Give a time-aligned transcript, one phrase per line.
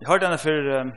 [0.00, 0.90] Jeg hørte henne for um,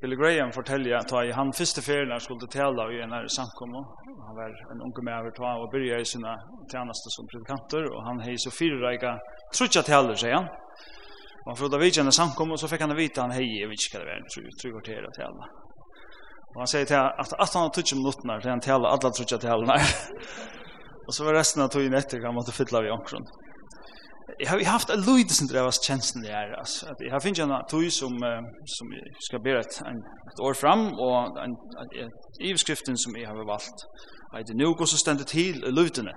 [0.00, 3.84] Billy Graham fortelle at i han første ferien han skulle tale i en her samkommet.
[4.28, 6.34] Han var en unge med over tog og begynte i sine
[6.72, 9.16] tjeneste som predikanter, og han hei så fire reika
[9.56, 10.46] trutja taler, sier han.
[11.42, 14.04] Og han frågade vidtjende samkommet, så fikk han vite han hei, jeg vet ikke hva
[14.04, 15.50] det var, trutja kvarteret taler.
[16.54, 19.38] Og han sier til at at han har tutsi minutter, til han taler alle trutja
[19.42, 19.82] talerne.
[21.06, 23.26] og så var resten av togjen etter, han måtte fylla vi omkron
[24.38, 27.38] jag har haft en lite sin drevas tjänsten det är alltså att jag har finns
[27.38, 28.12] en tog som
[28.76, 28.86] som
[29.18, 29.74] ska be ett
[30.30, 31.52] ett år fram och en
[32.48, 33.78] överskriften som jag har valt
[34.34, 36.12] att nu går så ständigt till lutene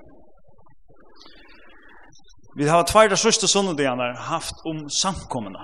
[2.55, 5.59] Vi har tvärda sista söndagarna haft om samkomna.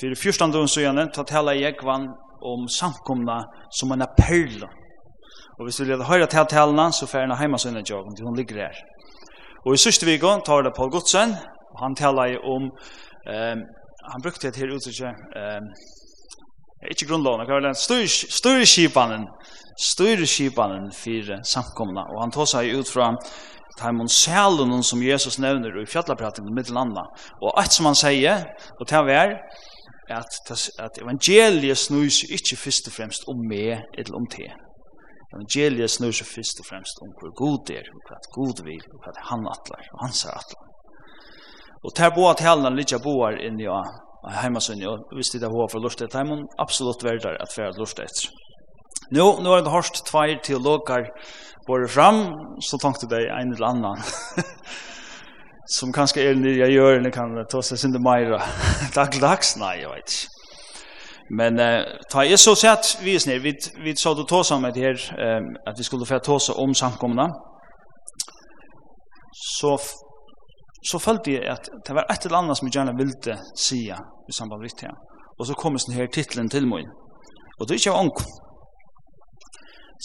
[0.00, 1.74] För första dagen så gärna ta tala jag
[2.40, 4.68] om samkomna som en perla.
[5.58, 8.26] Og hvis vi skulle høre til talene, så får jeg henne hjemme sønne jobben, til
[8.26, 8.76] hun ligger her.
[9.66, 11.34] Og i sørste vi går, tar det Paul Godsen,
[11.74, 12.62] han talar ju om
[13.32, 13.60] ehm
[14.12, 15.66] han brukte det här uttrycket ehm
[16.90, 17.74] ikke grunnloven, det var
[18.38, 19.26] styreskipanen,
[19.78, 23.16] styreskipanen för samkomna, og han tar sig ut fra
[23.78, 27.04] Taimon Salonen som Jesus nevner i fjallapratingen mitt landa.
[27.42, 28.46] Og alt som han sier,
[28.80, 29.36] og til hver,
[30.10, 30.32] at,
[30.78, 34.48] at evangeliet snus ikke først og fremst om meg eller om te.
[35.34, 39.14] Evangeliet snus først og fremst om hvor god er, og hva god vil, og hva
[39.30, 40.67] han atler, og hans er atler.
[41.84, 43.82] Og ter boa talene litt boar inni ja,
[44.42, 47.98] heimasunni, og hvis det er hva for lort etter, er absolutt verdar at færa lort
[48.02, 48.30] etter.
[49.14, 51.06] Nå, nå er det hørst tveir teologer
[51.68, 52.24] både fram,
[52.60, 54.02] så tenkte det en eller annan.
[55.76, 58.40] som kanskje er nye jeg gjør, eller kan ta seg sin det meira.
[58.96, 60.34] Daglags, nei, jeg vet ikke.
[61.30, 63.52] Men eh ta jeg så sett vi er snär vi
[63.84, 66.74] vi sa då ta som det her, eh att vi skulle få ta oss om
[66.74, 67.28] samkomna.
[69.60, 69.78] Så
[70.84, 74.34] så følte jeg at det var et eller annet som jeg gjerne ville si i
[74.34, 74.92] samband med det.
[75.38, 76.86] Og så kom denne titlen til meg.
[77.58, 78.22] Og det er ikke ånk.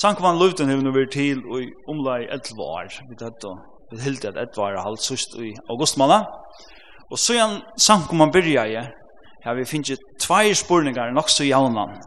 [0.01, 2.89] Sankvann Luften har vært til i omlai 11 år.
[3.09, 3.59] Vi tatt og
[3.91, 6.25] vi hilde et 11 år halvt sørst i augustmåned.
[7.11, 8.89] Og så igjen Sankvann byrja jeg.
[9.45, 11.99] Her vi finner tvei spurningar nok så jaunan.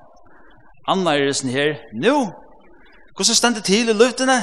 [0.88, 1.76] Anna er det sånn her.
[1.94, 2.14] Nå,
[3.14, 4.40] hvordan stendet til i luftene?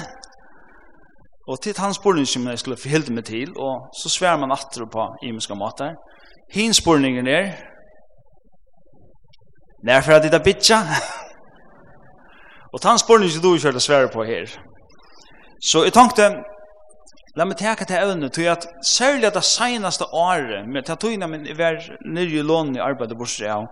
[1.47, 4.85] Og til hans spurning som jeg skulle forhilde meg til, og så sværer man atter
[4.85, 5.95] på imenska måter.
[6.53, 7.51] Hins spurningen er,
[9.83, 10.77] Nærfra dit er bitja.
[12.73, 14.47] og til hans spurning som du kjørte svære på her.
[15.63, 16.29] Så jeg tenkte,
[17.35, 21.47] la meg teka til evne, til at særlig at det senaste året, med til togene
[21.47, 23.67] jeg var nyrje lån i arbeidet bortsett av,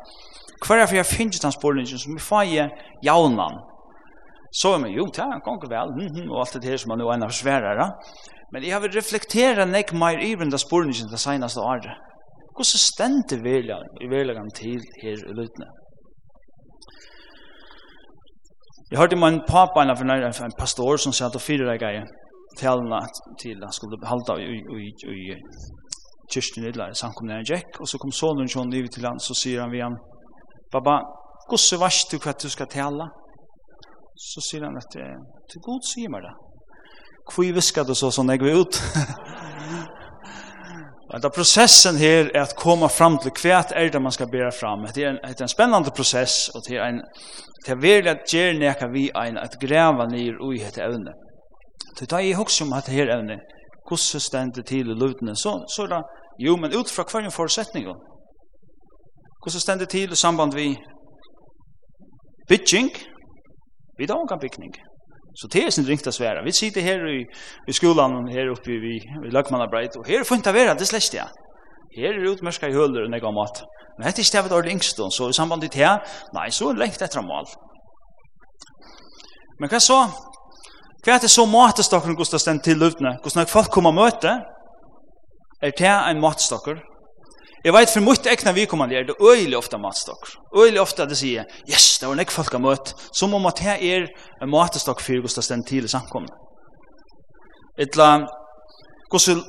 [0.65, 2.67] hver er for jeg finner hans spurning som vi får i
[3.03, 3.61] jaunan,
[4.59, 6.99] så er man jo, det kan vel, mm -hmm, og alt det her som man
[6.99, 7.87] nå er sværere.
[8.51, 11.95] Men jeg vil reflektere nek meir i den spørningen det seneste året.
[12.55, 15.67] Hvordan stendte i vilja til her i Lutene?
[18.91, 22.03] Jeg hørte med en pappa, en, en pastor som sier at det fire reger
[22.59, 22.99] talene
[23.39, 25.35] til han skulle halda i, i, i, i
[26.33, 29.33] kyrsten i lær, samkomne en Jack, og så kom sonen John livet til han, så
[29.33, 29.95] sier han vi han,
[30.71, 30.99] Baba,
[31.47, 33.07] hvordan varst du hva du skal tale?
[34.21, 36.33] så sier han at til god sier meg det.
[37.31, 38.81] Hvor visker du så sånn jeg vil ut?
[41.11, 44.85] Da processen her er at komme fram til hva er det man skal bære fram.
[44.95, 47.01] Det er en, det er en spennende prosess, og det er en
[47.65, 51.13] det er veldig at gjør nekka vi en at greva nir ui hette evne.
[51.97, 53.37] Så da jeg husker om hette her evne,
[53.87, 56.01] hvordan stendet til i lutene, så, så er det,
[56.39, 57.85] jo, men ut fra hver forutsetning.
[59.43, 60.77] Hvordan stendet til i samband vi
[62.49, 62.89] bytjing,
[63.97, 64.73] Vi har kan bygning.
[65.35, 66.43] Så det er sin ringt å svære.
[66.43, 67.21] Vi sitter her i,
[67.67, 71.15] i skolan, her oppe i, i Løkmannabreit, og her er funnet å være, det slest
[71.15, 71.27] jeg.
[71.95, 73.63] Her er utmerska i høler og nega mat.
[73.97, 75.93] Men dette er ikke det ordentlig yngstånd, så i samband til det,
[76.35, 77.47] nei, så er det lengt etter mål.
[79.59, 80.01] Men hva så?
[81.01, 83.15] Hva er det så matestokker, Gustav stendt til løvdene?
[83.23, 84.35] Hvordan folk kommer og møte?
[85.61, 86.81] Er det en matestokker?
[87.61, 90.31] Jeg vet for mye ekne vi kommer er det øyelig ofte matstokk.
[90.57, 93.37] Øyelig ofte at det sier, yes, det var en ekne folk har møtt, så må
[93.37, 94.07] man ta er
[94.41, 96.33] en matstokk for hvordan det stender til i samkomne.
[97.77, 98.07] Etla,
[99.13, 99.43] hvordan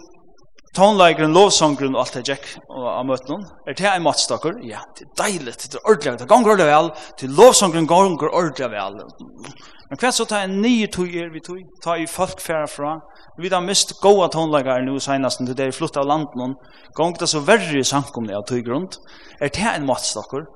[0.76, 3.48] tonleikeren, lovsongren og alt det gikk av møtene.
[3.68, 4.58] Er det en matstakker?
[4.64, 6.90] Ja, det er deilig, det er ordentlig, det ganger ordentlig vel,
[7.20, 9.00] til lovsongren ganger ordentlig vel.
[9.90, 12.94] Men hva så tar en nye tøyer vi tøy, ta i folk færre fra,
[13.40, 16.56] vi har mist gode tonleikere nå senest til det er flyttet av landet,
[16.96, 18.88] ganger det så verre i samkomne av tøy grunn.
[19.40, 20.48] Er det en matstakker?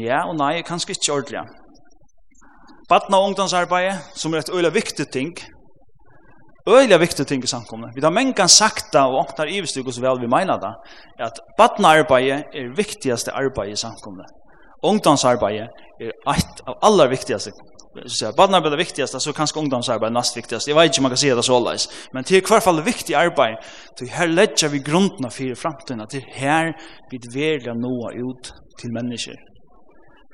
[0.00, 1.44] Ja og nei, kanskje ikke ordentlig.
[2.88, 5.32] Badna og ungdomsarbeidet, som er et øyla viktig ting,
[6.68, 7.90] Øyla viktig ting i samkomne.
[7.94, 10.72] Vi har mengan sakta og åknar ivestyg så vel vi meina det,
[11.20, 14.24] at badnarbeid er viktigaste arbeid i samkomne.
[14.84, 15.68] Ungdomsarbeid er
[16.36, 17.50] ett av aller viktigaste.
[18.06, 20.70] Så jag badnar det viktigaste så kanske ungdomsarbeid er nast viktigaste.
[20.70, 21.88] Jeg vet inte om man kan säga det så alls.
[22.12, 23.56] Men till hver fall viktig arbeid,
[23.96, 26.72] till her ledger vi grunderna för framtiden, till her
[27.10, 29.36] vi vill noe ut till mennesker.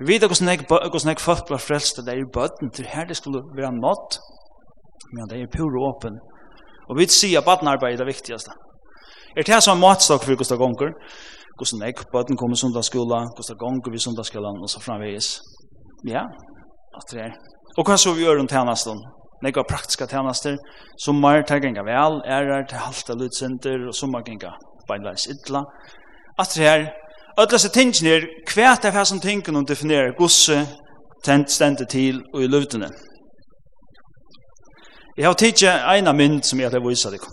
[0.01, 3.73] Vi vet hvordan jeg folk blir frälsta er i bötten, till her det skulle være
[3.73, 4.19] nått
[5.13, 6.19] Men det er pur og åpen.
[6.91, 8.53] Og vi sier at badnarbeid er det viktigaste.
[9.37, 10.93] Er det her som matstokk for Gustav Gonger?
[11.59, 15.39] Gustav Nek, baden kommer i sundagsskola, Gustav Gonger i sundagsskola, og så framvegis.
[16.09, 16.25] Ja,
[16.99, 17.35] at det er.
[17.79, 18.99] Og hva så vi gjør om tjenesten?
[19.45, 20.57] Nek av praktiska tjenester,
[21.05, 24.53] sommar tar genga vel, ærer til halta lutsenter, og sommar genga
[24.89, 25.63] beinleis idla.
[26.41, 26.91] At det er,
[27.37, 30.67] Alla dessa tingen är kvärt av här som tingen och definierar gosse
[31.25, 32.85] tent stendet till och i luften.
[35.21, 37.25] Jeg har tidsi eina mynd som jeg har vise deg.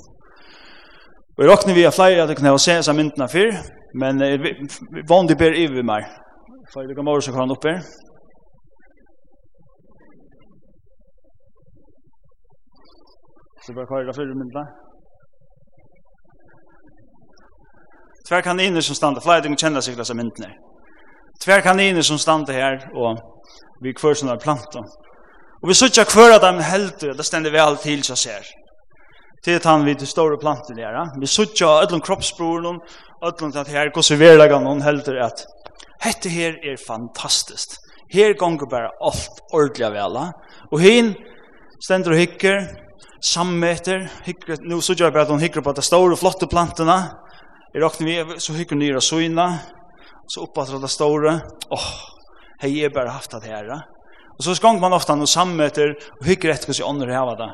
[1.38, 3.54] Og jeg råkner vi av flere at jeg kunne ha se disse myndene før,
[4.02, 4.20] men
[5.08, 6.10] vanlig ber iver meg.
[6.74, 7.80] For jeg vil komme over så kan han oppe her.
[13.64, 14.68] Så bare kvar det fyrre myndene.
[18.28, 20.52] Tver kaniner som standa, flere ting kjenner seg disse myndene.
[21.40, 23.24] Tver kaniner som standa her, og
[23.80, 24.84] vi kvør sånne planter.
[25.64, 28.48] Og vi sutja kvar av dem heldur, det stender vi alt til seg ser.
[29.46, 30.98] Til han vi til store planter her.
[31.18, 32.80] Vi sutja öllum kroppsbroren,
[33.26, 35.46] öllum til at her, gos i verlega noen heldur at
[36.04, 37.80] hette her er fantastiskt.
[38.14, 40.30] Her gonger bare alt ordelig vela.
[40.72, 41.16] Og hin
[41.84, 42.68] stender og hikker,
[43.24, 47.02] sammeter, hikker, nu sutja bare at hun hikker på de store flotte plantene,
[47.76, 49.44] Jeg råkner vi, så hikker nyra søyna,
[50.32, 51.34] så oppattra de store.
[51.70, 51.90] Åh, oh,
[52.64, 53.97] hei, jeg bare haft det her, ja.
[54.38, 57.50] Og så skong man ofta noen sammøter og hykker etter hos ånder hava det.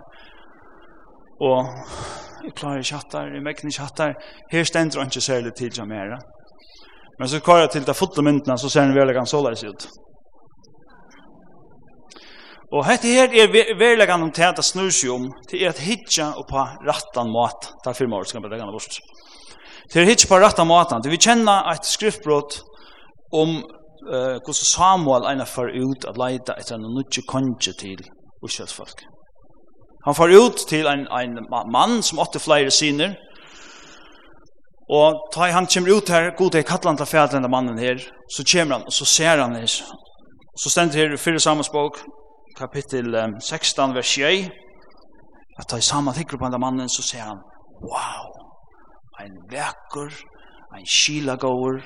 [1.44, 1.70] Og
[2.44, 4.16] jeg klarer ikke hatt der, jeg mekker ikke hatt der.
[4.52, 6.18] her stender han ikke særlig til som er.
[7.20, 9.88] Men så kvar jeg til det fotomyndene, så ser han veldig ganske såleis ut.
[12.74, 16.48] Og dette her er veldig ganske det at snur seg om, det at hitja og
[16.50, 19.00] på rattan mat, det er firma år, så kan jeg legge bort.
[19.94, 22.64] Det er hitja på rattan matan, det vi kjenner et skriftbrott
[23.32, 23.62] om
[24.08, 28.00] uh, hvordan Samuel ena får ut at leita etter en nødje konge til
[28.46, 29.04] Israelsfolk.
[30.06, 31.38] Han får ut til en, en
[31.72, 33.16] mann som åtte flere syner,
[34.90, 37.98] og ta han kommer ut her, god til kattelen til fædre denne mannen her,
[38.36, 39.68] så kommer han, og så ser han her.
[40.60, 41.40] Så stender her i 4.
[41.40, 42.02] Samuels bok,
[42.58, 44.50] kapittel 16, vers 6,
[45.60, 47.40] at ta i samme tikkere på denne mannen, så ser han,
[47.90, 48.28] wow,
[49.24, 50.12] en vekker,
[50.78, 51.80] en skilagåer,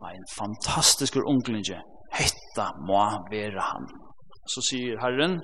[0.00, 1.80] Ein fantastiskur unglinge.
[2.14, 3.00] Hetta må
[3.30, 3.88] vera han.
[4.48, 5.40] Så sier Herren,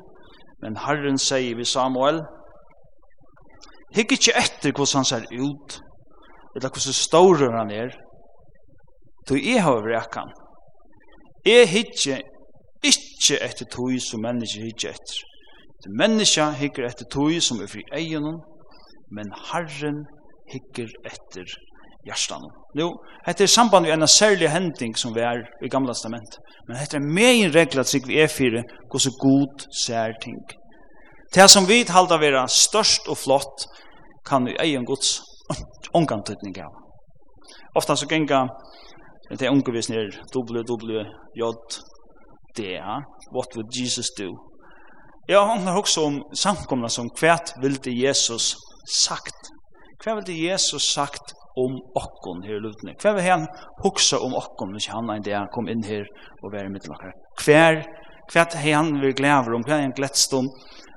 [0.63, 2.23] men Herren sier vi Samuel,
[3.97, 5.81] hikk ikkje etter hvordan han ser ut,
[6.55, 7.93] eller hvordan stårer han er,
[9.29, 10.33] du jeg har vrekan.
[11.47, 12.21] Jeg hygge
[12.85, 15.21] ikkje etter tog som mennesker hygge etter.
[15.85, 18.41] Det menneska hygger etter tog som er fri egen,
[19.17, 20.05] men Herren
[20.53, 21.49] hygger etter
[22.07, 22.45] hjertan.
[22.75, 22.91] Nu,
[23.27, 26.39] dette er samband med en særlig hending som vi er i Gamla Testament.
[26.69, 30.41] Men dette er med en regel at vi er fire, gos så god sær ting.
[31.35, 33.67] Det som vi halda vera størst og flott,
[34.27, 35.21] kan vi egen gods
[35.93, 36.23] omgang
[36.63, 36.73] av.
[37.77, 38.49] Ofta så genga
[39.31, 40.95] det W vi snir www.j.d.a
[43.33, 44.39] What would Jesus do?
[45.29, 48.57] Jeg har også om samkomna som kvært vilde Jesus
[49.05, 49.51] sagt.
[50.05, 52.97] Hva vilde Jesus sagt om okkon her i lutene.
[53.01, 53.47] Hva vil han
[53.85, 56.09] huksa om okkon hvis han en dag kom inn her
[56.43, 57.15] og vere mitt lakker?
[57.45, 57.67] Hva
[58.33, 60.49] hva hei han vil glæver om, hva hei han gledst om,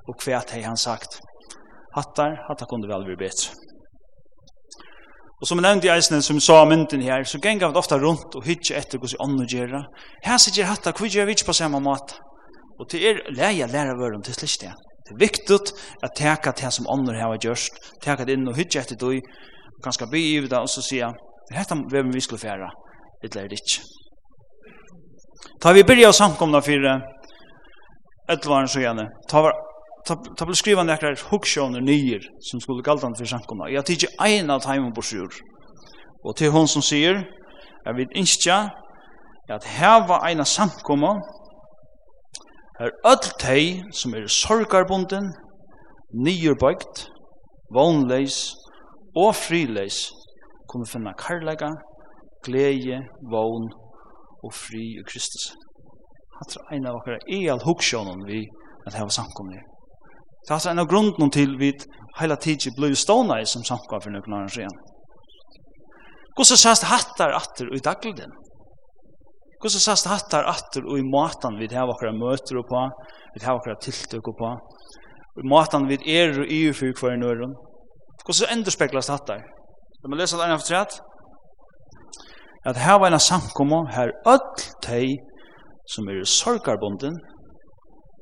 [0.07, 1.19] og hva hei han sagt.
[1.95, 3.55] Hattar, hattar kunne vel være betre.
[5.37, 8.33] Og som jeg nevnte i eisen, som sa mynden her, så gengar vi ofta rundt
[8.35, 9.83] og hytje etter hos ånd og gjerra.
[10.25, 12.17] Her sitter jeg hattar, hva gjør vi ikke på samme måte?
[12.77, 14.73] Og til er leia læra vøren til slik det.
[15.07, 15.59] Det er viktig
[16.03, 19.21] at teka det som ånder har gjørst, teka det inn og hytje etter du,
[19.83, 22.69] ganska by i det, og så sier er dette hvem vi skulle fære,
[23.23, 23.83] eller er det ikke.
[25.63, 26.89] Da vi byrja samkomna for
[28.29, 29.55] etlvaren så gjerne, ta var
[30.07, 33.69] ta, ta ble skriva nekrar huggsjåner nyer som skulle galdan for samkomna.
[33.71, 35.39] Jeg tidsi ein av taimen på sjur.
[36.23, 37.23] Og til hon som sier,
[37.85, 38.59] jeg vil innskja
[39.53, 41.15] at heva av samkomna
[42.83, 45.31] er öll tei som er sorgarbunden,
[46.13, 47.07] nyurbøgt,
[47.73, 48.53] vanleis
[49.17, 50.05] og frileis
[50.69, 51.71] kunne finna karlaga,
[52.45, 53.69] glede, vogn
[54.43, 55.51] og fri i Kristus.
[56.37, 58.43] Hatt er ein av okkara eal hugssjónum vi
[58.85, 59.61] at hava samkomni.
[60.47, 61.71] Det er en av grunden til vi
[62.19, 64.77] heila tiden blei stående i som samkomni for noen annen siden.
[66.37, 68.35] Hvordan sast hattar atter i dagliden?
[69.57, 72.83] Hvordan sast hattar atter i matan vi hava akkurat møter på,
[73.33, 74.51] vi hava akkurat tiltøk på,
[75.41, 77.57] i matan vi er og i fyrir hver nøyren,
[78.25, 79.35] Hvordan enderspeklas dette?
[80.01, 80.99] Da man lese det ene for tredje,
[82.69, 85.07] at her var en samkommer, her ødel teg
[85.93, 87.15] som er sorgarbonden,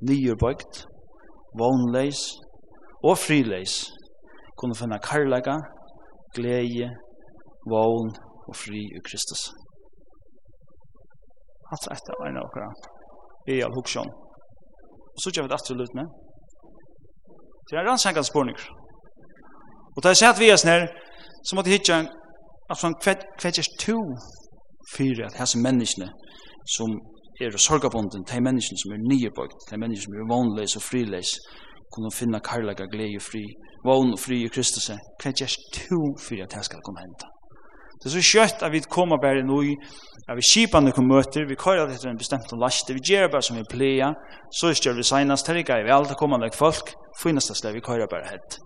[0.07, 0.85] nyerbøygt,
[1.59, 2.21] vognleis
[3.03, 3.73] og frileis,
[4.57, 5.55] kunne finne karlaga,
[6.35, 6.89] glede,
[7.71, 8.13] vogn
[8.47, 9.41] og fri i Kristus.
[11.71, 12.69] Hatt etter var en av okra,
[13.53, 14.11] i all huksjon.
[15.15, 16.07] Og så gjør vi det etter løyt med.
[17.67, 18.65] Det er rannsengende spørninger.
[18.65, 18.84] borninger.
[19.95, 20.87] Og da jeg sett vi oss nær,
[21.45, 22.09] så måtte jeg hitte en
[22.71, 23.99] at hva er to
[24.95, 26.09] fyrir at hese menneskene
[26.75, 26.97] som
[27.41, 31.35] er sorgabonden, de menneskene som er nyebøgt, de menneskene som er vanleis og frileis,
[31.93, 33.43] kunne finne karlaga glede og fri,
[33.85, 37.29] vogn og fri i Kristus, hva to fyrir at hese skal komme hente.
[38.01, 39.73] Det er så kjøtt at vi kommer bare nå i,
[40.27, 43.57] at vi kjipene kommer møter, vi kører etter en bestemt laste, vi gjør bare som
[43.57, 44.13] vi pleier,
[44.51, 47.77] så gjør vi senest, her er ikke vi alltid kommer nok folk, finnes det slik
[47.77, 48.59] vi kører bare helt.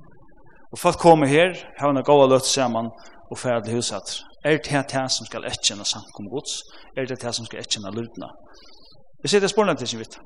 [0.71, 2.91] Og folk kommer her, har en gåa løtt sammen
[3.31, 4.19] og ferdig til huset.
[4.45, 6.61] Er det det som skal etkjenne samkom gods?
[6.97, 8.29] Er det det som skal etkjenne lydna?
[9.21, 10.19] Vi ser det spørsmålet til sin vidt.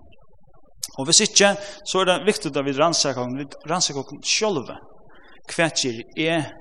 [0.97, 1.55] Og hvis ikke,
[1.89, 4.75] så er det viktig at vi rannsakar om, vi rannsakar om sjolve.
[5.49, 5.69] Hva
[6.17, 6.51] er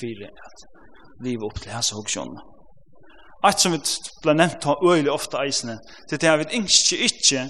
[0.00, 0.66] fire at
[1.24, 2.42] livet opp til hans og sjolve.
[3.42, 3.80] Alt som vi
[4.22, 5.78] ble nevnt av øyelig ofte eisene,
[6.10, 7.48] det er at vi ikke ikke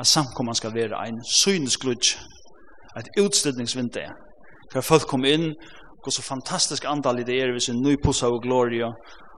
[0.00, 2.16] at samkomman skal være en syneskludj,
[2.96, 4.14] et utstøtningsvindu er
[4.76, 5.50] hver folk kom inn,
[6.06, 8.92] og så fantastisk andal i det er, hvis en ny pussa og gloria,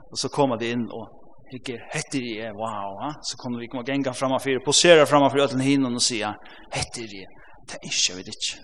[0.09, 1.07] og så kommer de inn, og
[1.55, 3.13] ikke heter de, wow, ha?
[3.25, 6.35] så kommer vi komme genga framfor, posera framfor øtlen hinnan og sier,
[6.75, 7.23] heter de,
[7.69, 8.59] det er ikke, vet ikke.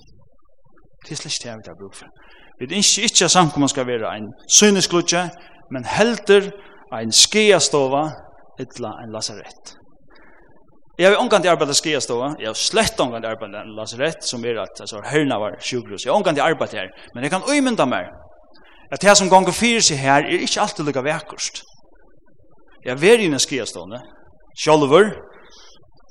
[1.04, 2.12] Det er slik det vi har bruk for.
[2.58, 5.24] Vi er ikke at samkommet skal være en synesklutje,
[5.72, 6.50] men helter
[7.00, 8.04] en skiastova,
[8.60, 9.74] etla en lasarett.
[10.98, 12.16] Jeg har omgang til arbeid skal jeg stå.
[12.38, 16.04] Jeg har slett omgang til arbeidet i lasarett, som er at altså, herna var sjukhus.
[16.04, 16.88] Jeg har omgang til arbeidet her.
[17.14, 18.04] Men jeg kan øymynda meg
[18.92, 21.62] at det som ganger fyrir seg her er ikke alltid lukka vekkurst.
[22.84, 24.00] Jeg er i den skal.
[24.62, 25.10] Sjolver,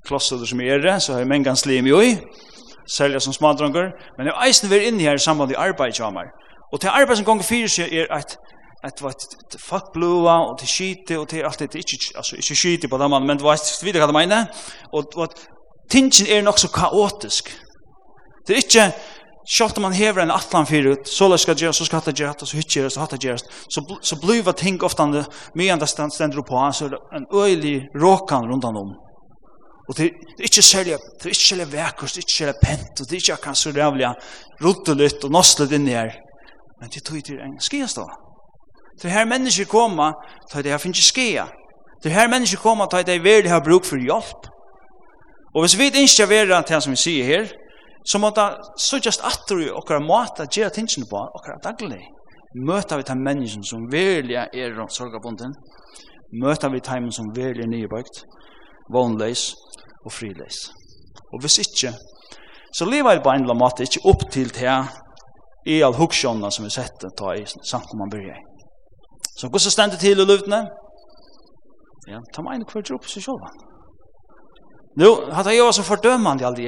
[0.06, 2.18] klosser som er det, så har jeg mengan slim jo i,
[2.98, 3.92] særlig som smadranger.
[4.18, 6.28] Men jeg har eisen vært inne her i samband med arbeidet jeg har
[6.74, 8.36] Og til arbeidet som ganger fyrir seg er at
[8.84, 9.16] att vad
[9.70, 13.26] fuck blue och det skite och det allt det inte alltså inte skite på dem
[13.26, 14.46] men vad vet vidare vad menar
[14.92, 15.30] och vad
[15.90, 17.52] tingen är nog så kaotisk
[18.48, 18.94] det är inte
[19.46, 22.58] Sjalt man hever en atlan fyrir ut, så skal gjerast, så skal det gjerast, så
[22.58, 26.86] hytt gjerast, så hatt gjerast, så, så bliva ting ofta mye enda stender på, så
[26.86, 28.96] er det en øylig råkan rundan om.
[29.90, 33.02] Og det er ikke særlig, det er ikke særlig vekkurs, det er ikke særlig pent,
[33.02, 34.14] og det er ikke akkurat så rævlig
[34.64, 36.16] rullet litt og nostlet inn i her.
[36.80, 38.23] Men det tog til en skiast da.
[39.02, 40.14] Det her mennesker kommer,
[40.54, 41.46] da det her finnes ikke skea.
[42.04, 44.48] Det her mennesker kommer, da det virkelig har bruk for hjelp.
[45.56, 47.52] Og hvis vi ikke er verre til som vi sier her,
[48.06, 48.48] så må det
[48.80, 52.02] så just atter i okkar måte gjøre tingene på, okkar daglig.
[52.56, 55.54] Møter vi de menneskene som virkelig er sorgabunden,
[56.44, 58.24] møter vi de som virkelig er nybøkt,
[58.94, 59.54] vognleis
[60.06, 60.70] og frileis.
[61.34, 61.94] Og hvis ikke,
[62.78, 64.80] så lever jeg på en eller annen måte ikke opp til det
[65.66, 68.53] i all hugskjønna som vi setter ta i samt om man begynner.
[69.38, 70.64] Så hvordan stender til i løvdene?
[72.08, 73.46] Ja, ta meg en hver opp seg selv.
[75.00, 76.68] Nå, hatt jeg også så fordømende aldri,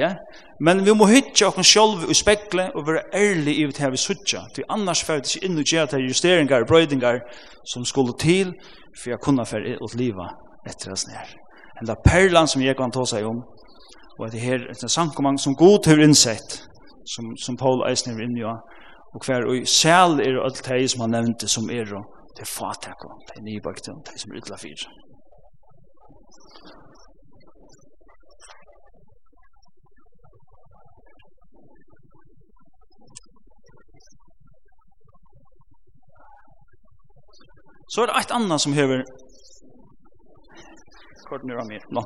[0.66, 4.40] men vi må hytte oss selv og spekle og være ærlig i det vi suttje,
[4.54, 6.08] for annars får det ikke inn og gjøre til
[6.64, 7.20] og brøydingar
[7.70, 8.50] som skulle til
[8.96, 10.30] for jeg kunne fære ut livet
[10.68, 11.28] etter oss nær.
[11.80, 13.42] Enda perlan som jeg kan ta seg om,
[14.18, 16.62] og at det her er en sankomang som god har innsett,
[17.06, 18.44] som, som Paul Eisner er inne i,
[19.14, 22.52] og hver og sel er alt det som han nevnte som er og det er
[22.58, 24.82] fatakon, det er nybakten, det er som utla fyr.
[37.88, 39.00] Så er det eit anna som hever
[41.30, 42.02] kort nu av mir, no.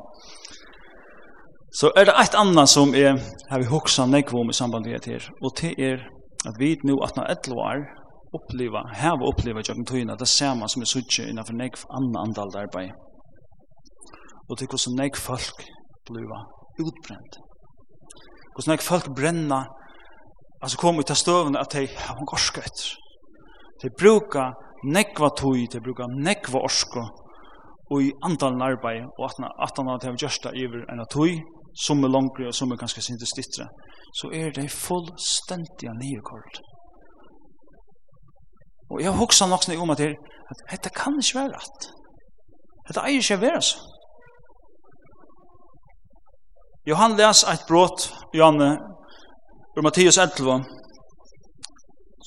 [1.75, 3.19] Så er det eit anna som er
[3.49, 6.05] har vi hoksa nekvom i samband med det her, og det er
[6.47, 8.00] at vi nu at na 11 år
[8.37, 12.95] uppleva, hava oppleva gjennom tøyna, det samme som er suttje innanfor nek anna andalt arbeid.
[14.49, 15.63] Og til hvordan nek folk
[16.07, 16.41] bliva
[16.81, 17.39] utbrent.
[18.55, 19.61] Hvordan nek folk brenna,
[20.61, 22.95] altså kom ut av støvene at de har en gorska etter.
[23.81, 24.51] De bruka
[24.83, 27.05] nekva tøy, de bruka nekva orsko,
[27.91, 31.41] og i andalen arbeid, og at han har gjørst det iver enn tøy,
[31.75, 33.67] som er langere og som er ganske sindestitre,
[34.19, 36.70] så er det fullstendig nyekordet.
[38.91, 40.13] Og jeg hoksa nok sånn om at det
[40.51, 41.87] at dette kan ikke være rett.
[42.87, 43.87] Dette eier ikke å være så.
[46.89, 48.71] Johan les eit brot, Johanne,
[49.77, 50.65] ur Mattias 11,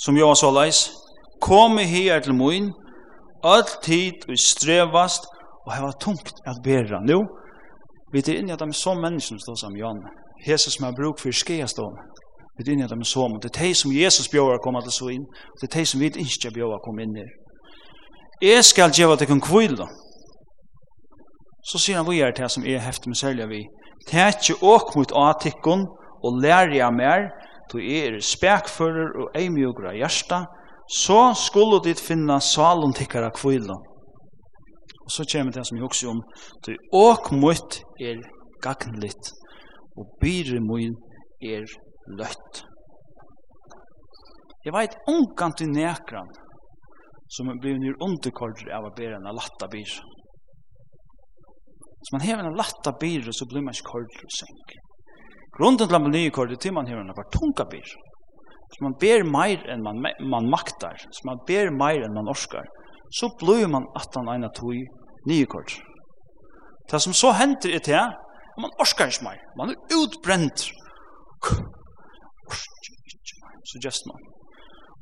[0.05, 0.87] som Johan så leis,
[1.43, 2.71] Kom her til moin,
[3.45, 5.27] all tid og strevast,
[5.67, 7.03] og heva tungt at bera.
[7.05, 7.19] Nå,
[8.13, 10.09] vi er inni at de er så menneskene stå som Johanne,
[10.47, 12.07] Jesus som har bruk for skea stående.
[12.57, 14.95] Vi er inne i dem som, det er de som Jesus bjør å komme til
[14.95, 15.27] så inn,
[15.61, 17.27] det er de som vi ikke bjør å komme inn i.
[18.43, 19.89] Jeg skal gjøre deg en kvill da.
[21.65, 23.63] Så sier han vi er det som er heftig med særlig vi.
[24.07, 25.87] Det er ikke åk mot atikken
[26.25, 27.31] og lærer jeg mer,
[27.73, 30.47] du er spekfører og eimjøkere hjertet,
[30.91, 33.79] så skulle dit finne salen tikkere kvill da.
[35.05, 36.21] Og så kommer det som jeg også om,
[36.67, 38.21] du åk mot er
[38.65, 39.33] gagnlitt,
[39.97, 40.95] og byre min
[41.43, 41.65] er
[42.21, 42.65] løtt.
[44.65, 46.31] Jeg vet ongan til nekran
[47.35, 49.93] som er blivit nyr underkordre av å bæra en latta byr.
[52.05, 54.75] Så man hever en latta byr, så blir man ikke kordre og senk.
[55.57, 57.95] Grunden til at man nye kordre til man hever en var tunga byr.
[58.75, 62.67] Så man ber meir enn man, man maktar, så man ber meir enn man orskar,
[63.15, 64.75] så blir man at han eina tog
[65.31, 65.81] nye kordre.
[66.91, 68.17] Det som så hender er til,
[68.61, 70.69] man orskar ikke meir, man er utbrent
[73.71, 74.23] så just man.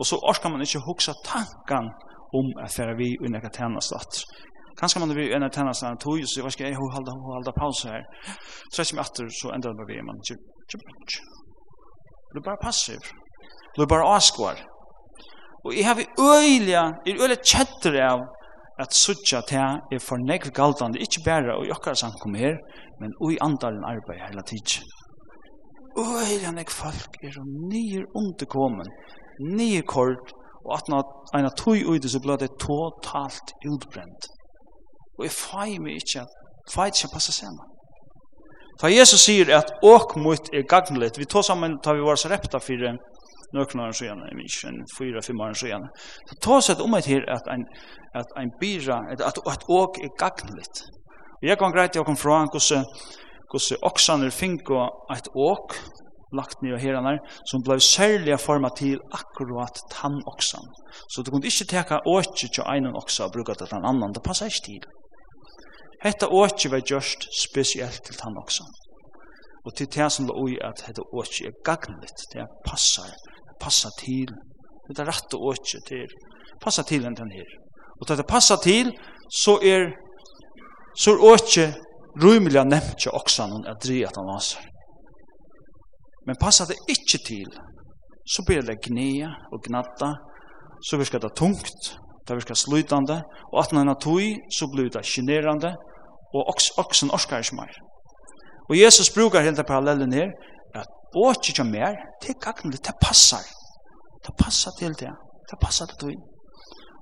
[0.00, 1.87] Og så orskar man ikkje hugsa tankan
[2.38, 4.14] om at færa vi i nekka tænast at.
[4.80, 7.88] Kanskje man vil enn tænast at tog, så jeg vet ikke, jeg halda, halda pause
[7.92, 8.02] her.
[8.72, 10.18] Så jeg kommer etter, så endrar man vi, man
[12.32, 13.00] Du er bare passiv.
[13.75, 14.56] Du er bare askvar.
[15.64, 18.20] Og jeg har vi øyla, jeg er øyla kjetter av
[18.82, 22.54] at suttja til er for negv galdande, ikkje bare og okkar samkom her,
[23.00, 24.82] men ui andalen arbeid hele tiden
[25.99, 28.88] øyla nek folk er og nyer underkommen,
[29.40, 30.32] nyer kort,
[30.64, 30.88] og at
[31.34, 34.28] en av tog ut så ble det totalt utbrent.
[35.18, 36.26] Og jeg fei meg ikke,
[36.75, 37.68] fei ikke passe sammen.
[38.81, 42.31] Ta Jesus sier at åk mot er gagnlet, vi tog sammen tar vi våre så
[42.33, 42.88] repta for
[43.52, 45.85] nøkken år siden, jeg minns en fyra, fem år siden.
[46.28, 47.66] Så ta seg om et her at en,
[48.20, 49.20] at en byra, at,
[49.55, 50.85] at åk er gagnlet.
[51.42, 52.87] Jeg kan greit, jeg kom fra en hvordan
[53.53, 55.77] hvordan oksaner finko et åk,
[56.33, 57.19] lagt ned av heranar,
[57.51, 60.65] som ble særlig forma til akkurat tann oksan.
[61.12, 64.25] Så du kunne ikke teka åkje til en oksa og bruka til en annan, det
[64.25, 64.87] passer ikke til.
[66.03, 68.73] Hetta åkje var gjørst spesielt til tann oksan.
[69.65, 73.12] Og til det som lå i at hetta åkje er gagnligt, det passar,
[73.49, 74.33] det passar til,
[74.88, 76.09] det er rett åkje til,
[76.65, 77.49] passar til enn den her.
[78.01, 78.91] Og til det passar til,
[79.31, 79.93] så er,
[80.99, 81.67] så er åkje
[82.20, 84.44] rymliga nevnt til oksanen at dri at han var
[86.27, 87.48] Men passa det ikke til,
[88.33, 90.12] så blir det gnea og gnatta,
[90.87, 91.96] så virker det tungt,
[92.29, 93.22] det virker slutande,
[93.53, 94.22] og at han er tog,
[94.59, 95.75] så blir det kinerande,
[96.35, 97.72] og oks, oksen orskar ikke mer.
[98.70, 100.31] Og Jesus brukar helt parallellen her,
[100.75, 103.44] at åkje ikke mer, det er det, det passar.
[104.27, 105.11] Det passar til det,
[105.51, 106.22] det passar til tog.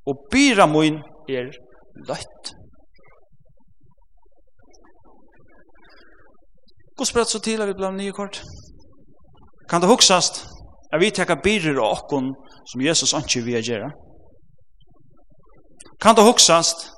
[0.09, 0.97] Og byra mun
[1.29, 1.53] er
[2.09, 2.55] løtt
[7.01, 8.43] Hvor brett så til at vi blir nye kort.
[9.71, 10.43] Kan det huksast
[10.93, 12.27] at vi tekka byrer og okkon
[12.69, 13.87] som Jesus ikke vi er?
[16.03, 16.91] Kan det huksast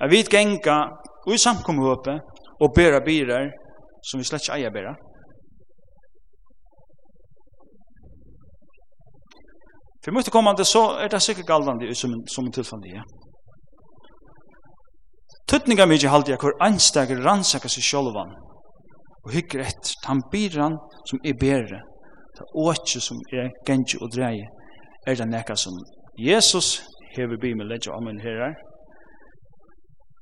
[0.00, 0.76] at vi genga
[1.28, 2.14] ui samkomhåpe
[2.60, 3.50] og bera byrer
[4.02, 4.94] som vi slett ikke eier bera?
[10.04, 12.96] For mye kommande så er det sikkert galdande som, som en tilfandi.
[12.96, 13.04] Ja.
[15.48, 18.32] Tøtninga mykje halde jeg hvor anstakar rannsaka seg sjolvan
[19.24, 21.80] og hygger etter den byran som er bedre,
[22.36, 24.48] det åkje som er gengi og dreie,
[25.06, 25.76] er det nekka som
[26.18, 26.82] Jesus
[27.16, 28.56] hever by med ledja om en herrar,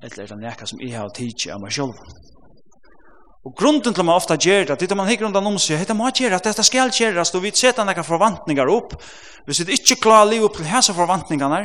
[0.03, 1.97] eller er det nekka som jeg har tidsi av meg sjolv.
[3.43, 6.11] Og grunden til man ofta gjør det, det man hikker rundt om seg, det må
[6.15, 8.95] gjøre at dette skal gjøres, og vi setter nekka forvantningar opp,
[9.47, 11.65] hvis vi ikke klarer liv opp til hese forvantningarna,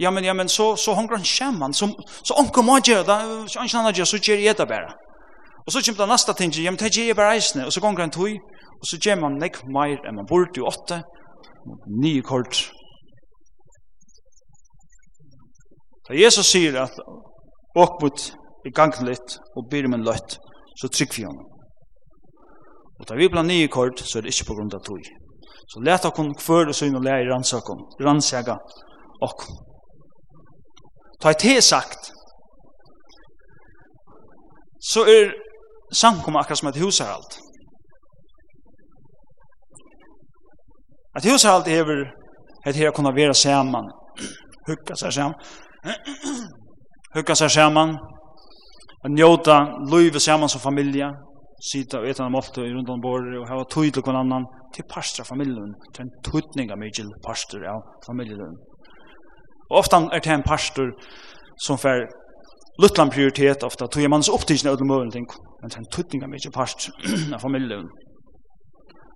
[0.00, 1.88] ja men, ja men, så, så hongra han kjemman, så,
[2.20, 4.92] så onker må gjøre det, så gjør jeg det bare.
[5.66, 7.80] Og så kommer det neste ting, ja, men det gjør jeg bare eisene, og så
[7.80, 8.32] gonger han tog,
[8.80, 11.00] og så gjør man nekk meir enn man burde i åtte,
[12.04, 12.66] nye kort.
[16.04, 16.98] Da Jesus sier at
[17.80, 18.26] åk mot
[18.68, 20.36] i gangen litt, og byr med løtt,
[20.76, 21.48] så trygg vi honom.
[23.00, 25.08] Og da vi blir nye kort, så er det ikke på grunn av tog.
[25.72, 28.58] Så let okon kvør og syn og lære i rannsakon, rannsaka
[29.24, 29.56] okon.
[31.22, 32.12] Ta i te sagt,
[34.92, 35.32] så er
[35.94, 37.38] samkomma akkurat som ett husarhalt.
[41.18, 42.04] Ett husarhalt är väl
[42.64, 43.84] här kunna vara samman,
[44.66, 45.34] hugga sig samman,
[47.14, 47.98] hugga sig samman,
[49.04, 49.56] och njóta
[49.92, 51.10] livet samman som familja,
[51.72, 55.24] sita äta en ofta i rundan bordet og hava tøy till kvann annan til pastra
[55.24, 56.90] familjen, Till en tutning av mig
[57.26, 58.54] pastor av familjen.
[59.70, 60.92] Och ofta er det en pastor
[61.56, 62.06] som fer
[62.82, 65.26] luttlan prioritet ofta tøy manns opptidsen av de møvende ting
[65.64, 66.90] men han tuttinga mykje part
[67.34, 67.86] av familjen.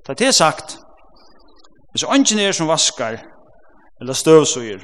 [0.06, 0.78] Ta det sagt,
[1.92, 3.18] hvis ungen er som vaskar,
[4.00, 4.80] eller støvsuger,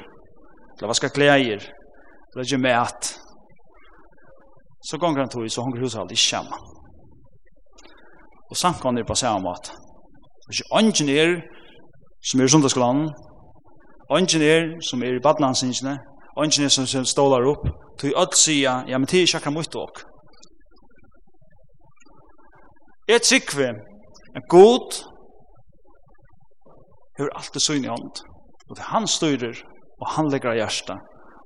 [0.75, 1.65] eller vaskar klæger,
[2.29, 3.15] eller gjør mat,
[4.89, 6.53] så gonger han tog, så hunker alt ikke sammen.
[8.49, 9.73] Og samkomne er på samme måte.
[10.47, 11.41] Hvis ungen er
[12.29, 13.09] som er i sundagsskolen,
[14.09, 15.97] ungen er som er i badnansingene,
[16.37, 17.65] ungen er som, stålar opp,
[17.99, 20.14] tog ødt sida, ja, men tid er ikke akkurat mot dere.
[23.07, 24.95] Jeg trykker en god
[27.17, 28.23] hur alltid syn i hånd.
[28.69, 29.59] Og han styrer,
[30.01, 30.97] og han legger av hjertet,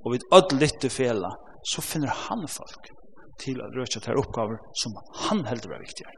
[0.06, 1.34] og vid ødel litt fela,
[1.68, 2.88] så finner han folk
[3.44, 4.96] til å røkja til oppgaver som
[5.26, 6.14] han heldur er viktiga.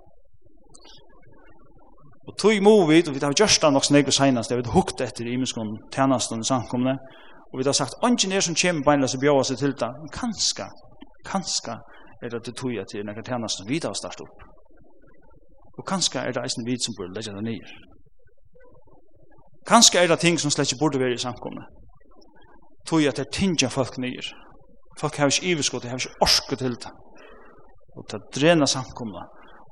[2.29, 4.61] Og tog må vi, og vi har gjørst det nok som jeg var senast, jeg
[4.61, 6.95] har hukt etter i minskån tjenestene i samkomne,
[7.49, 10.13] og vi har sagt, ungen er som kommer beinla seg bjøa seg til det, men
[10.13, 10.69] kanska,
[11.25, 11.79] kanska
[12.21, 14.50] er det det tog jeg til noen tjenestene vi har opp.
[15.77, 17.67] Og kanskje er det eisen vid som burde legge det nye.
[19.67, 21.63] Kanskje er det ting som slett ikke burde være i samkomne.
[22.87, 24.23] Tog at det er tingja folk nye.
[24.99, 26.91] Folk har ikke iverskott, de har ikke orske til det.
[27.97, 29.23] Og det drener samkomne.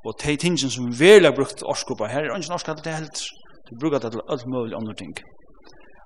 [0.05, 2.93] Og de tingene som virkelig har brukt orske på her, er ikke norske til det
[2.99, 3.19] helt.
[3.67, 5.13] De bruker det til alt mulig andre ting.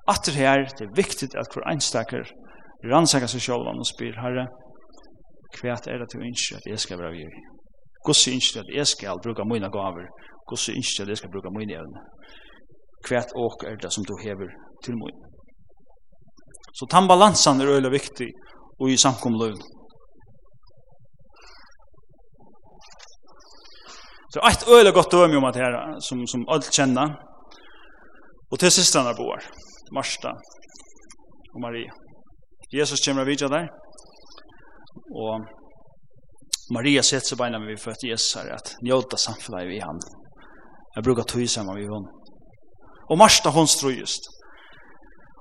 [0.08, 2.23] Atter her, det er viktig at hver einstakker
[2.91, 4.47] rannsakar seg selv og spyr, Herre,
[5.56, 7.43] hva er det du ønsker at jeg skal være virkelig?
[8.05, 10.07] Guds ønsker at jeg skal bruke mine gaver.
[10.49, 11.99] Guds ønsker at jeg skal bruke mine evne.
[13.07, 14.49] Kvært åk er det som du hever
[14.83, 15.17] til min.
[16.77, 18.29] Så den balansen er øyelig viktig
[18.79, 19.61] og i samkomløven.
[24.33, 25.73] Det er et øyelig godt døme om at her,
[26.07, 27.09] som, som alt kjenner,
[28.51, 29.37] og til sisterne bor,
[29.95, 30.31] Marsta
[31.53, 31.91] og Maria.
[32.73, 33.67] Jesus kommer og videre der,
[35.23, 35.33] og
[36.71, 39.99] Maria sett seg beina vi at Jesus här at njóta samfunnet vi han.
[40.95, 42.08] Jeg bruker tog sammen vi hon.
[43.10, 44.30] Og Marsta hon strøyest.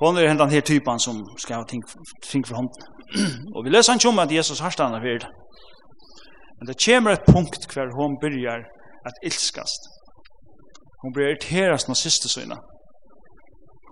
[0.01, 1.83] Hon er hendan här typen som skal ha ting,
[2.31, 2.69] ting for hon.
[3.55, 5.31] og vi leser ikke om at Jesus har stannet for det.
[6.59, 8.67] Men det kommer et punkt kvar hon byrjar
[9.07, 9.89] at ilskast.
[11.03, 12.57] Hon börjar irriteras med systersöjna.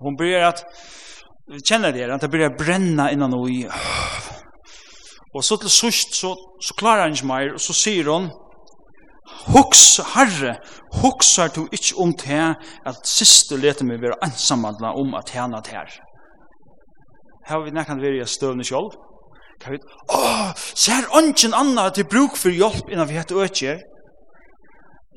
[0.01, 0.63] Hon at,
[1.51, 3.67] vi kjenner det, at det börjar bränna innan och i
[5.35, 8.31] Og så til sust, så, så klarer han ikke mer, og så sier hun,
[9.31, 10.55] Huks, Herre,
[11.01, 15.69] huksar du ikke om det at siste leter meg være ansamhandla om at henne at
[15.71, 15.93] her.
[17.47, 18.97] Her vi nekkan være i støvne sjolv.
[19.61, 19.79] Kan vi,
[20.11, 23.81] åh, ser ånden anna til bruk for hjelp innan vi heter økjer.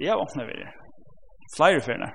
[0.01, 0.71] Ja, åpner vi det.
[1.57, 2.11] Flere fyrne.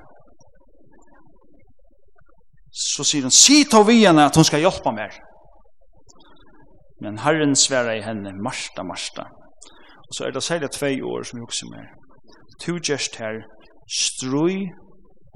[2.72, 5.16] Så sier hun, si ta vi henne at hun skal hjelpa mer.
[7.02, 9.24] Men Herren sværa i henne, Marsta, Marsta.
[10.08, 11.86] Og så er det særlig tvei år som vi også med.
[12.64, 13.36] To gest her,
[14.06, 14.56] strøy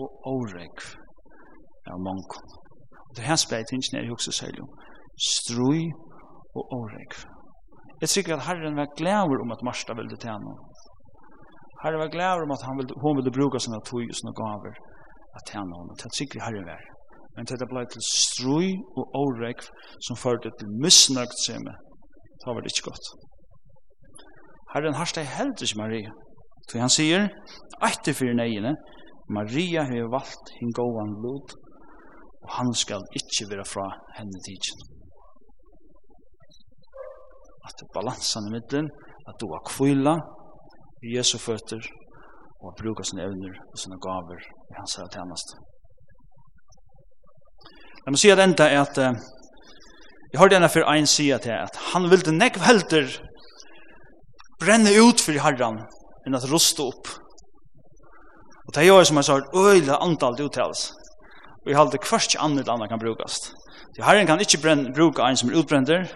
[0.01, 0.75] og åreg
[1.91, 2.39] av monko.
[3.07, 4.71] Og det her spør tingene er jo også særlig om.
[5.35, 5.81] Strøy
[6.57, 7.11] og åreg.
[8.01, 10.55] Jeg tror at Herren var glæver om at Marsta ville til henne.
[11.83, 14.75] Herren var glæver om at han ville, hun ville bruke sånne tog og sånne gaver
[15.39, 15.79] at henne.
[15.91, 16.92] Jeg tror at Herren var
[17.35, 19.65] men det blei til strui og åregv
[20.07, 21.73] som førte til misnøgtseme.
[22.43, 23.07] Da var det ikke godt.
[24.73, 26.11] Herren har steg heldig ikke Maria.
[26.69, 27.27] For han sier,
[27.83, 28.75] etter fyrir negene,
[29.29, 31.55] Maria har valgt hinn gåan lod,
[32.43, 33.85] og han skal ikke være fra
[34.17, 34.85] henne tidsen.
[37.67, 38.89] At det balansan i middelen,
[39.27, 40.17] at du har kvila
[41.03, 41.83] i Jesu føtter,
[42.63, 45.59] og bruka sine evner og sine gaver i hans herre tjeneste.
[48.03, 49.13] Jeg må si at enda er at uh,
[50.33, 53.11] jeg har denne for en sida til at han ville nekv helter
[54.59, 55.83] brenne ut for herran
[56.25, 57.11] enn at ruste opp.
[58.67, 60.89] Og det er jo som jeg sa, øyla antall uttales.
[61.63, 63.51] Og jeg halte kvart ikke annet annet kan brukast.
[63.95, 66.07] Så herren kan ikke brenne, bruke en som er utbrender,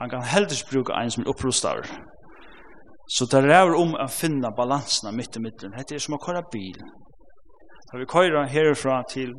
[0.00, 1.84] han kan heller ikke bruke en som er opprustar.
[3.08, 5.76] Så det er om å finne balansen midt i midten.
[5.76, 6.80] Dette er som å køre bil.
[7.90, 9.34] Da vi kører herfra til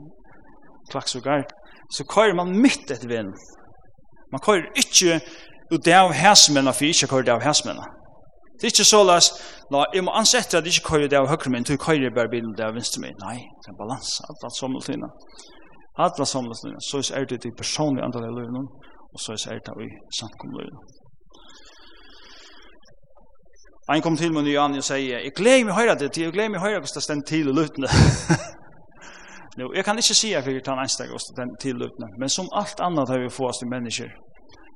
[0.92, 1.52] Klaksugard,
[1.96, 3.32] så kører man midt etter veien.
[4.32, 5.22] Man kører ikke
[5.74, 7.88] ut av hæsmennene, for ikke kører det av hæsmennene.
[8.58, 9.28] Det er ikke så løs,
[9.72, 12.32] la, jeg må ansette at jeg ikke kører det av høyre min, du kører bare
[12.34, 13.18] bilen det av venstre min.
[13.22, 15.10] Nei, det er balans, alt var sommeltina.
[16.04, 16.80] Alt var sommeltina.
[16.90, 18.66] Så er det det personlige antallet i løvnen,
[19.14, 20.82] og så er det i samkom samkomløvnen.
[23.90, 26.60] Han kom til med Jan og sier, jeg gleder meg høyre det jeg gleder meg
[26.60, 27.88] høyre hvordan det stender til i løvnene.
[29.58, 33.10] Nu, jag kan inte säga för utan anstag oss den tillutna, men som allt annat
[33.10, 34.10] har vi fått oss till människor.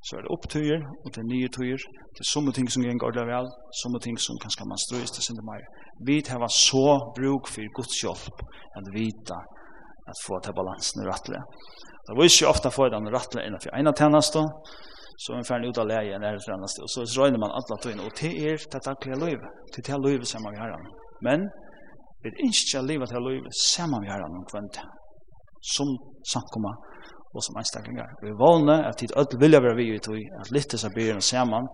[0.01, 1.81] Så är det upptöjer och det är nya töjer.
[2.13, 3.47] Det är somma ting som går ordla väl,
[3.81, 5.61] somma ting som kanske man ströjs till sina mer.
[6.07, 6.85] Vi har så
[7.17, 8.35] bruk för Guds hjälp
[8.77, 9.37] att vita
[10.09, 11.43] att få till balansen i rattliga.
[12.05, 14.33] Det var ju ofta för den rattliga innan för ena tjänast
[15.23, 18.03] så en färdig ut av läge när det tjänast och så röjner man alla töjerna
[18.07, 20.71] och det är det dagliga livet, det är det som man har.
[21.27, 21.39] Men
[22.21, 24.77] Vi ønsker å leve til å leve sammen med herren om kvendt,
[25.73, 25.89] som
[26.33, 26.77] samkommer
[27.31, 28.11] og som einstaklingar.
[28.21, 31.21] Vi er vågne at tid ødel vilja være vi ut i at lytte seg byrjen
[31.23, 31.69] sammen,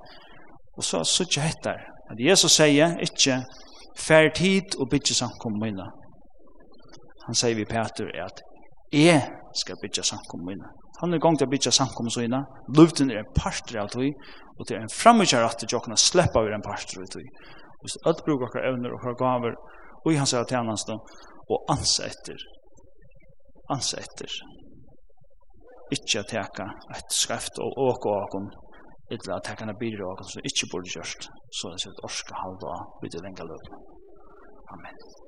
[0.77, 1.81] og så er suttje hettar.
[2.12, 3.41] At Jesus sier ikke
[3.99, 5.88] fær tid og bytje samkommer mine.
[7.27, 8.43] Han sier vi Peter at
[8.93, 9.19] jeg
[9.57, 10.69] skal bytje samkommer mine.
[11.01, 12.39] Han er gong til å bytje samkommet sina.
[12.77, 14.07] Luften er en parter av tog,
[14.57, 17.27] og det er en framutjær at du kan slippe av en parter av tog.
[17.83, 19.57] Hvis ødel bruker okkar evner og okkar gaver,
[20.03, 20.95] og i hans av tjeneste,
[21.47, 22.41] og ansa etter.
[23.73, 24.39] Ansa etter.
[25.95, 28.49] Ikke å teka et skreft og åke og åken,
[29.12, 31.29] eller å teka en byrå og åken som ikke burde gjørst,
[31.60, 33.79] så det er et orske halva vidt i lenge løpene.
[34.75, 35.27] Amen.